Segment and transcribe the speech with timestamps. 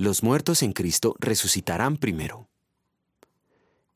[0.00, 2.48] Los muertos en Cristo resucitarán primero.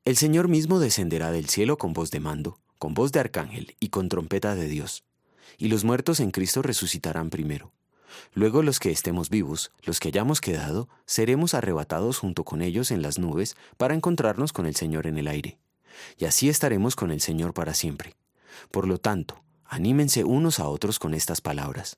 [0.04, 3.90] El Señor mismo descenderá del cielo con voz de mando, con voz de arcángel y
[3.90, 5.04] con trompeta de Dios.
[5.58, 7.70] Y los muertos en Cristo resucitarán primero.
[8.34, 13.00] Luego los que estemos vivos, los que hayamos quedado, seremos arrebatados junto con ellos en
[13.00, 15.60] las nubes para encontrarnos con el Señor en el aire.
[16.18, 18.16] Y así estaremos con el Señor para siempre.
[18.72, 21.96] Por lo tanto, anímense unos a otros con estas palabras.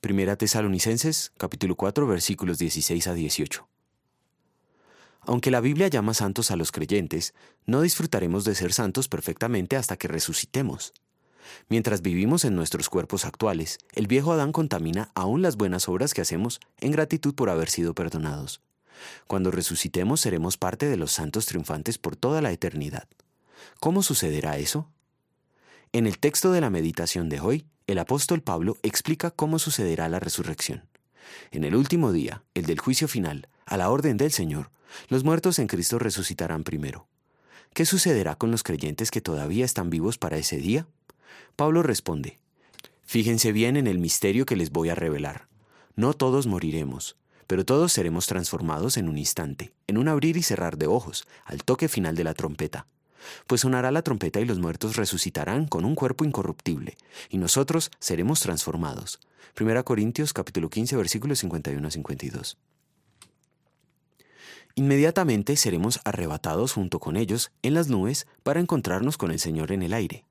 [0.00, 3.68] Primera Tesalonicenses, capítulo 4, versículos 16 a 18.
[5.20, 7.34] Aunque la Biblia llama santos a los creyentes,
[7.66, 10.94] no disfrutaremos de ser santos perfectamente hasta que resucitemos.
[11.68, 16.22] Mientras vivimos en nuestros cuerpos actuales, el viejo Adán contamina aún las buenas obras que
[16.22, 18.62] hacemos en gratitud por haber sido perdonados.
[19.26, 23.06] Cuando resucitemos seremos parte de los santos triunfantes por toda la eternidad.
[23.80, 24.88] ¿Cómo sucederá eso?
[25.92, 30.20] En el texto de la meditación de hoy, el apóstol Pablo explica cómo sucederá la
[30.20, 30.84] resurrección.
[31.50, 34.70] En el último día, el del juicio final, a la orden del Señor,
[35.08, 37.08] los muertos en Cristo resucitarán primero.
[37.74, 40.86] ¿Qué sucederá con los creyentes que todavía están vivos para ese día?
[41.56, 42.38] Pablo responde,
[43.02, 45.48] Fíjense bien en el misterio que les voy a revelar.
[45.96, 47.16] No todos moriremos,
[47.48, 51.64] pero todos seremos transformados en un instante, en un abrir y cerrar de ojos, al
[51.64, 52.86] toque final de la trompeta.
[53.46, 56.96] Pues sonará la trompeta y los muertos resucitarán con un cuerpo incorruptible,
[57.28, 59.20] y nosotros seremos transformados.
[59.58, 62.56] 1 Corintios capítulo 15 versículos 51 a 52.
[64.76, 69.82] Inmediatamente seremos arrebatados junto con ellos en las nubes para encontrarnos con el Señor en
[69.82, 70.24] el aire.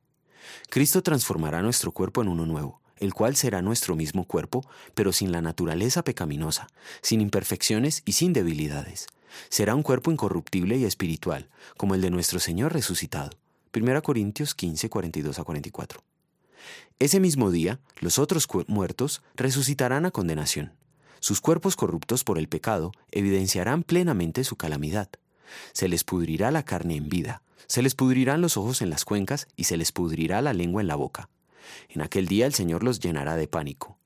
[0.69, 5.31] Cristo transformará nuestro cuerpo en uno nuevo, el cual será nuestro mismo cuerpo, pero sin
[5.31, 6.67] la naturaleza pecaminosa,
[7.01, 9.07] sin imperfecciones y sin debilidades.
[9.49, 13.31] Será un cuerpo incorruptible y espiritual, como el de nuestro Señor resucitado.
[13.73, 16.03] 1 Corintios 15, 42 a 44.
[16.99, 20.73] Ese mismo día, los otros muertos resucitarán a condenación.
[21.19, 25.09] Sus cuerpos corruptos por el pecado evidenciarán plenamente su calamidad.
[25.73, 29.47] Se les pudrirá la carne en vida, se les pudrirán los ojos en las cuencas
[29.55, 31.29] y se les pudrirá la lengua en la boca.
[31.89, 33.97] En aquel día el Señor los llenará de pánico,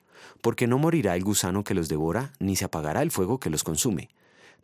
[0.41, 3.63] porque no morirá el gusano que los devora, ni se apagará el fuego que los
[3.63, 4.09] consume.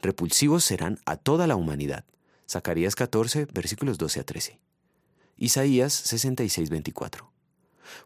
[0.02, 2.06] Repulsivos serán a toda la humanidad.
[2.50, 4.60] Zacarías 14, versículos 12 a 13.
[5.38, 7.32] Isaías 66, 24.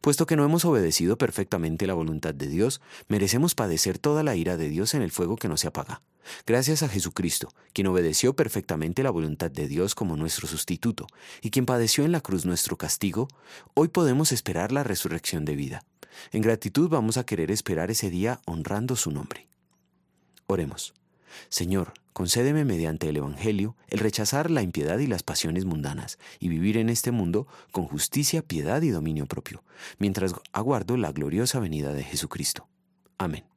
[0.01, 4.57] Puesto que no hemos obedecido perfectamente la voluntad de Dios, merecemos padecer toda la ira
[4.57, 6.01] de Dios en el fuego que no se apaga.
[6.45, 11.07] Gracias a Jesucristo, quien obedeció perfectamente la voluntad de Dios como nuestro sustituto,
[11.41, 13.27] y quien padeció en la cruz nuestro castigo,
[13.73, 15.83] hoy podemos esperar la resurrección de vida.
[16.31, 19.47] En gratitud vamos a querer esperar ese día honrando su nombre.
[20.47, 20.93] Oremos.
[21.49, 26.77] Señor, concédeme mediante el Evangelio el rechazar la impiedad y las pasiones mundanas y vivir
[26.77, 29.63] en este mundo con justicia, piedad y dominio propio,
[29.97, 32.67] mientras aguardo la gloriosa venida de Jesucristo.
[33.17, 33.52] Amén.